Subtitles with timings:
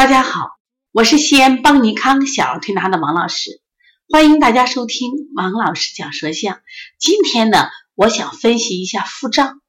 [0.00, 0.52] 大家好，
[0.92, 3.60] 我是西安邦尼康小儿推拿的王老师，
[4.08, 6.62] 欢迎大家收听王老师讲舌象。
[6.98, 9.60] 今天呢，我想分析一下腹胀。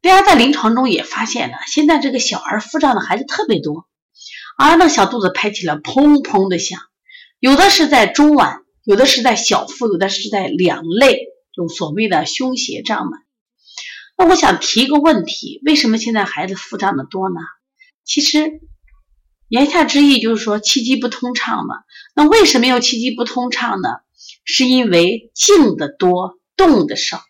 [0.00, 3.86] 大家在临床中也发现了，现在这个小儿腹胀的孩子特别多，
[4.56, 6.80] 啊，那小肚子拍起来砰砰的响，
[7.38, 11.18] 有的是在中脘，有的是在小腹，有的是在两肋，
[11.54, 13.20] 就所谓的胸胁胀满。
[14.16, 17.40] 那我想提一个问题，为什么现在孩子腹胀的多呢？
[18.06, 18.62] 其实。
[19.54, 21.76] 言下之意就是说气机不通畅嘛。
[22.16, 23.88] 那为什么要气机不通畅呢？
[24.44, 27.20] 是因为静的多，动的少。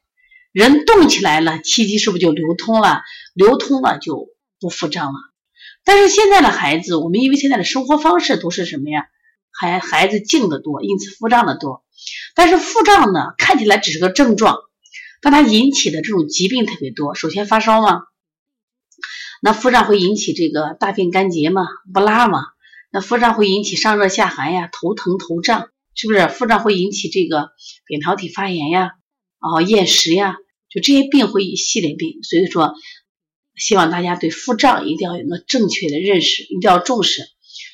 [0.50, 3.02] 人动起来了，气机是不是就流通了？
[3.34, 5.18] 流通了就不腹胀了。
[5.84, 9.04] 但是现在的孩子，我们因为现在的生活方式都是什么呀？
[9.52, 11.84] 孩孩子静的多，因此腹胀的多。
[12.34, 14.60] 但是腹胀呢，看起来只是个症状，
[15.20, 17.14] 但它引起的这种疾病特别多。
[17.14, 18.04] 首先发烧嘛。
[19.44, 22.44] 那腹胀会引起这个大便干结嘛，不拉嘛？
[22.90, 26.28] 那腹胀会引起上热下寒呀，头疼头胀，是不是？
[26.28, 27.50] 腹胀会引起这个
[27.84, 28.92] 扁桃体发炎呀，
[29.40, 30.36] 哦，厌食呀，
[30.70, 32.22] 就这些病会一系列病。
[32.22, 32.72] 所以说，
[33.54, 37.20] 希望大家对腹胀一定要有个正确的认识，一定要重视。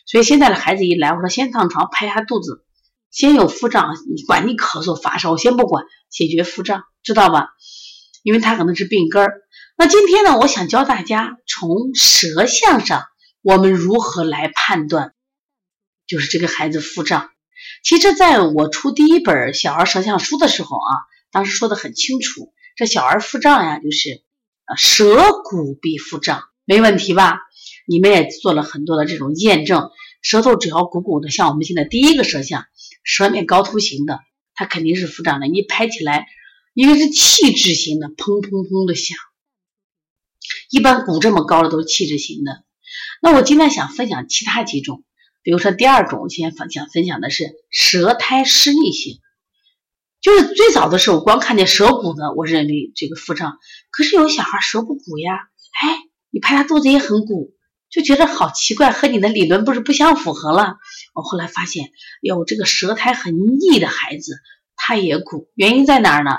[0.07, 2.65] 所以现在的孩子一来，我说先上床拍下肚子，
[3.13, 7.51] 先有腹胀，你管你咳嗽发烧，先不管，解决腹胀，知道吧？
[8.25, 9.35] 因为他可能是病根儿。
[9.81, 13.05] 那今天呢，我想教大家从舌象上，
[13.41, 15.15] 我们如何来判断，
[16.07, 17.31] 就是这个孩子腹胀。
[17.83, 20.93] 其实，在我出第一本小儿舌象书的时候啊，
[21.33, 24.23] 当时说的很清楚，这小儿腹胀呀，就是
[24.67, 27.39] 呃舌鼓必腹胀，没问题吧？
[27.87, 29.89] 你们也做了很多的这种验证，
[30.21, 32.67] 舌头只要鼓鼓的，像我们现在第一个舌象，
[33.03, 34.21] 舌面高凸型的，
[34.55, 35.47] 它肯定是腹胀的。
[35.47, 36.27] 你拍起来，
[36.75, 39.17] 因为是气质型的，砰砰砰的响。
[40.71, 42.63] 一般鼓这么高的都是气质型的，
[43.21, 45.03] 那我今天想分享其他几种，
[45.43, 49.19] 比如说第二种，今天分想分享的是舌苔湿腻型，
[50.21, 53.59] 就是最早的时候光看见舌鼓的，我认为这个腹胀，
[53.91, 55.33] 可是有小孩舌不鼓呀，
[55.83, 55.99] 哎，
[56.31, 57.53] 你拍他肚子也很鼓，
[57.91, 60.77] 就觉得好奇怪，和你的理论不是不相符合了。
[61.15, 61.91] 我后来发现，
[62.21, 64.39] 有这个舌苔很腻的孩子，
[64.77, 66.31] 他也鼓，原因在哪儿呢？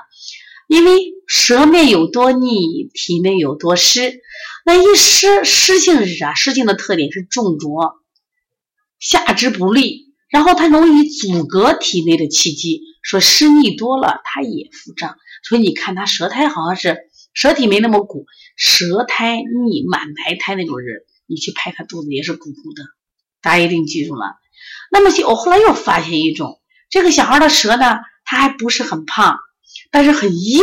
[0.71, 4.21] 因为舌面有多腻，体内有多湿。
[4.65, 6.33] 那一湿，湿性是啥？
[6.33, 7.95] 湿性的特点是重浊，
[8.97, 12.83] 下肢不利，然后它容易阻隔体内的气机。
[13.03, 15.17] 说湿腻多了，它也腹胀。
[15.43, 16.99] 所以你看他舌苔好像是
[17.33, 22.83] 舌体没那么鼓，舌苔腻、满白苔那种人，你去拍他肚子也是鼓鼓的。
[23.41, 24.38] 大家一定记住了。
[24.89, 29.38] 那么我后来又发现一种，这个小孩的舌呢，他还不是很胖。
[29.91, 30.62] 但是很硬，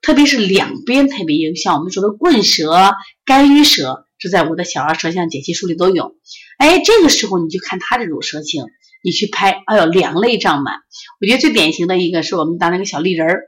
[0.00, 2.94] 特别是两边特别硬，像我们说的棍舌、
[3.24, 6.16] 干盂舌，这在我的小儿舌象解析书里都有。
[6.56, 8.64] 哎，这个时候你就看他这种舌情，
[9.02, 10.76] 你去拍，哎呦，两肋胀满。
[11.20, 13.42] 我觉得最典型的一个是我们当那个小丽人儿，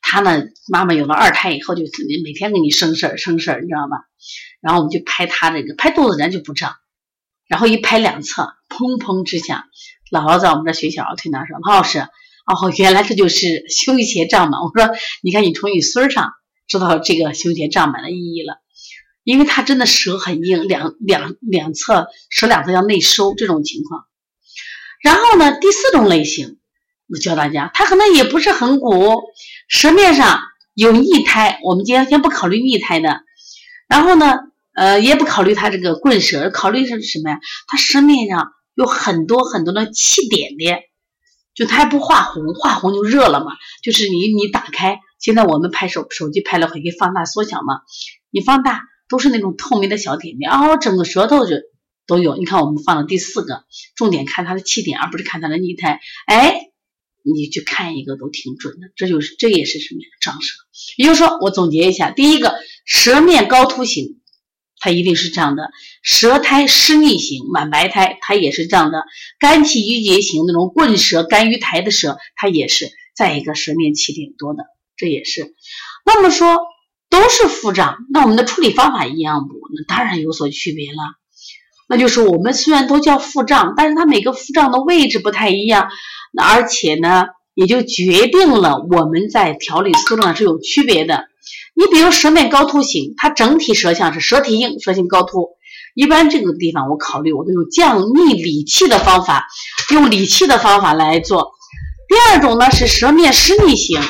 [0.00, 1.82] 他呢，妈妈有了二胎以后，就
[2.24, 4.04] 每天给你生事儿生事儿，你知道吧？
[4.60, 6.76] 然后我们就拍他这个，拍肚子人就不胀，
[7.48, 9.64] 然后一拍两侧，砰砰直响。
[10.12, 12.06] 姥姥在我们这学小儿推拿说，王老师。
[12.44, 14.60] 哦，原来这就是胸胁胀满。
[14.60, 16.32] 我说，你看你从你孙儿上
[16.66, 18.56] 知道这个胸胁胀满的意义了，
[19.22, 24.06] 因为他真的舌很硬，两两两侧舌两侧要内收这种情况。
[25.02, 26.58] 然后呢，第四种类型，
[27.08, 29.20] 我教大家，他可能也不是很鼓，
[29.68, 30.40] 舌面上
[30.74, 31.60] 有逆苔。
[31.62, 33.22] 我们今天先不考虑逆苔的，
[33.88, 34.34] 然后呢，
[34.74, 37.38] 呃，也不考虑他这个棍舌，考虑是什么呀？
[37.68, 40.82] 他舌面上有很多很多的气点点。
[41.54, 43.52] 就它还不化红，化红就热了嘛。
[43.82, 47.80] 就是你你打开，现在我们拍手手机拍了会给放大缩小嘛。
[48.30, 51.56] 你放大都是那种透明的小点点，哦，整个舌头就
[52.06, 52.36] 都有。
[52.36, 53.64] 你看我们放了第四个，
[53.94, 56.00] 重点看它的气点，而不是看它的逆苔。
[56.26, 56.70] 哎，
[57.22, 58.88] 你去看一个都挺准的。
[58.96, 60.06] 这就是这也是什么呀？
[60.20, 60.54] 胀舌。
[60.96, 62.54] 也就是说，我总结一下，第一个，
[62.86, 64.21] 舌面高凸型。
[64.82, 65.70] 它一定是这样的，
[66.02, 69.04] 舌苔湿腻型满白苔，它也是这样的，
[69.38, 74.64] 肝气郁结型那种棍舌肝郁苔的舌，它也是再一个舌面气点多的，
[74.96, 75.54] 这也是。
[76.04, 76.58] 那么说
[77.08, 79.54] 都是腹胀，那我们的处理方法一样不？
[79.54, 80.98] 那当然有所区别了。
[81.88, 85.90] 那就是我们虽然都叫腹胀，但是它每个腹胀的位置不太一样，
[86.32, 91.28] 那而且呢，也就决定了我们在调理思路上是有区别的。
[91.74, 95.56] 你比如舌面高凸型，它整体舌象是舌体硬，舌性高凸。
[95.94, 99.46] 一般这个地方我考虑，我都用降逆理气的方法，
[99.90, 101.52] 用理气的方法来做。
[102.08, 104.00] 第二种呢是舌面湿腻型，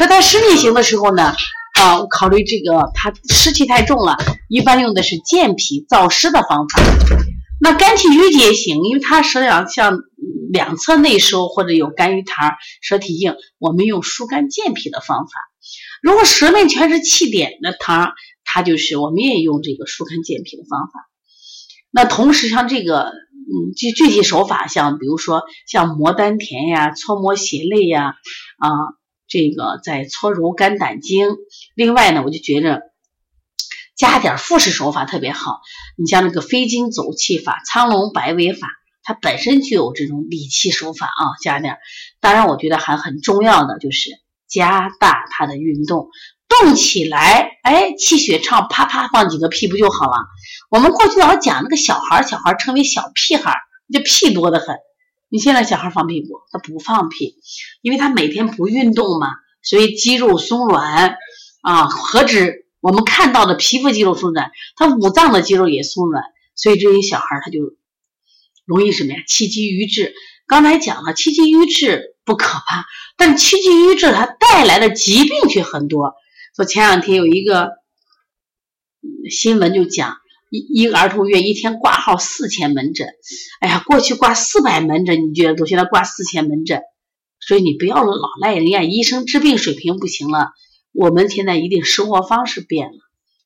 [0.00, 1.34] 那它湿腻型的时候呢，
[1.74, 4.16] 啊，考虑这个它湿气太重了，
[4.48, 6.82] 一般用的是健脾燥湿的方法。
[7.60, 9.98] 那肝气郁结型，因为它舌两像
[10.52, 15.47] 两侧内收或者有肝郁痰、舌体硬，我们用疏肝健脾的方法。
[16.02, 18.12] 如果舌面全是气点的痰，
[18.44, 21.08] 它就是我们也用这个疏肝健脾的方法。
[21.90, 28.14] 那同时像这个，嗯，具具体手法，像比如说像摩丹田呀、搓摩胁肋呀，
[28.58, 28.68] 啊，
[29.26, 31.28] 这个在搓揉肝胆经。
[31.74, 32.82] 另外呢，我就觉着
[33.96, 35.60] 加点复式手法特别好。
[35.96, 38.68] 你像那个飞经走气法、苍龙摆尾法，
[39.02, 41.78] 它本身就有这种理气手法啊，加点。
[42.20, 44.10] 当然，我觉得还很重要的就是
[44.48, 46.08] 加大它的运动。
[46.48, 50.16] 动起来，哎，气血畅，啪啪放几个屁不就好了？
[50.70, 53.54] 我们过去老讲那个小孩，小孩称为小屁孩，
[53.92, 54.76] 这屁多的很。
[55.28, 56.40] 你现在小孩放屁不？
[56.50, 57.36] 他不放屁，
[57.82, 59.28] 因为他每天不运动嘛，
[59.62, 61.18] 所以肌肉松软
[61.60, 61.84] 啊。
[61.84, 66.24] 何止我们看到的皮肤肌肉松软，他五脏的肌肉也松软，
[66.54, 67.60] 所以这些小孩他就
[68.64, 69.18] 容易什么呀？
[69.28, 70.14] 气机瘀滞。
[70.46, 72.84] 刚才讲了，气机瘀滞不可怕，
[73.16, 76.12] 但气机瘀滞它带来的疾病却很多。
[76.54, 77.70] 说前两天有一个
[79.30, 80.18] 新闻就讲，
[80.50, 83.08] 一一个儿童医院一天挂号四千门诊，
[83.60, 86.82] 哎呀，过去挂四百门诊，你觉得都现在挂四千门诊，
[87.40, 90.50] 所以你不要老赖人家医生治病水平不行了，
[90.92, 92.98] 我们现在一定生活方式变了，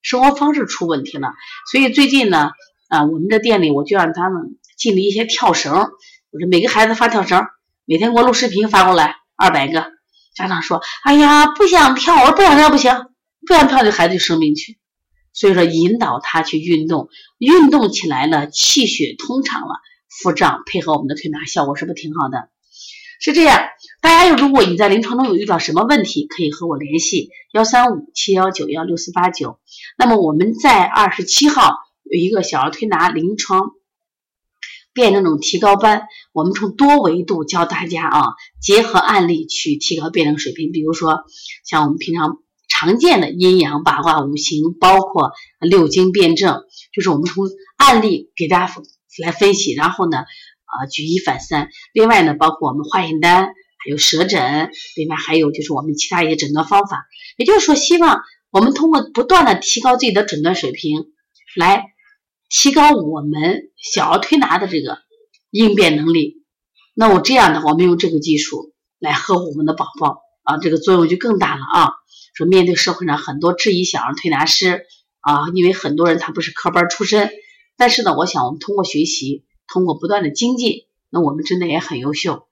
[0.02, 1.28] 生活方式出问题了，
[1.70, 2.50] 所以最近呢，
[2.88, 7.46] 啊，我们这店里我就让他们进了一些跳绳，我说每个孩子发跳绳，
[7.84, 9.86] 每天给我录视频发过来二百个。
[10.34, 12.94] 家长说：“哎呀，不想跳，我说不想跳不行，
[13.46, 14.78] 不想跳，这孩子就生病去。
[15.34, 17.08] 所以说，引导他去运动，
[17.38, 19.74] 运动起来了，气血通畅了，
[20.08, 22.48] 腹胀配合我们的推拿，效果是不是挺好的？
[23.20, 23.60] 是这样。
[24.00, 29.58] 大家有，如果你在临床中有遇到什么问题，可以和我联系幺三五七幺九幺六四八九。
[29.98, 31.74] 那么我们在二十七号
[32.04, 33.72] 有一个小儿推拿临床。”
[34.94, 36.02] 辩证种提高班，
[36.32, 38.24] 我们从多维度教大家啊，
[38.60, 40.70] 结合案例去提高辩证水平。
[40.70, 41.24] 比如说，
[41.64, 42.36] 像我们平常
[42.68, 46.62] 常见的阴阳八卦、五行，包括六经辩证，
[46.92, 47.44] 就是我们从
[47.76, 48.74] 案例给大家
[49.24, 51.70] 来分析，然后呢，啊，举一反三。
[51.94, 57.06] 另外呢，包括我们化验单，还有舌诊，另外还有就是我们其他一些诊断方法。
[57.38, 61.06] 也就是说，希望我们通过不断的提高自己的诊断水平，
[61.56, 61.91] 来。
[62.54, 64.98] 提高我们小儿推拿的这个
[65.50, 66.44] 应变能力，
[66.94, 71.92] 那我这样的，我们用这个技术来呵护我们的宝宝啊，这个作用就更大了啊。
[72.34, 74.84] 说面对社会上很多质疑小儿推拿师
[75.20, 77.30] 啊，因为很多人他不是科班出身，
[77.78, 82.46] 但是呢，我想我们通过学习，通过不断的精进，那我们真的也很优秀。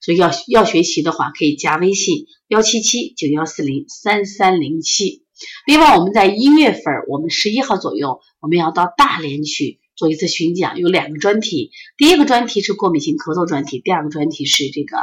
[0.00, 5.21] 所以要要学习的话，可以加微信幺七七九幺四零三三零七。
[5.66, 11.70] 另外，我们在一月份，我们十一号左右，我们要到大连去做一次巡讲，有两个专题。
[11.96, 14.96] 第一个专题是过敏性咳嗽专题，第二个专题是这个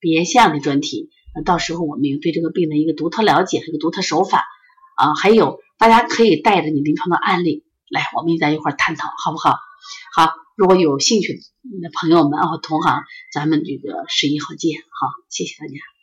[0.00, 1.10] 鼻炎象的专题。
[1.34, 4.44] 那到时候我们有对这个病的一个独特了解，一个独特手法
[4.96, 9.58] 啊，还有大家可以带着你临床的案例来，我们在一块探讨，好不好？
[10.14, 15.93] 好，如果有兴趣的朋友们啊，同行，咱们这个十一号见，好，谢谢大家。